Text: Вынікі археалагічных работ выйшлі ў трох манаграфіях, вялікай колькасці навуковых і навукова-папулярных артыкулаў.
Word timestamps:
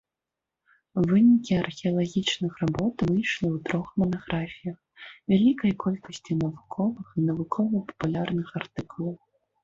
Вынікі 1.09 1.53
археалагічных 1.65 2.51
работ 2.63 2.95
выйшлі 3.09 3.45
ў 3.49 3.57
трох 3.67 3.87
манаграфіях, 4.03 4.79
вялікай 5.33 5.71
колькасці 5.83 6.39
навуковых 6.45 7.05
і 7.19 7.27
навукова-папулярных 7.27 8.49
артыкулаў. 8.61 9.15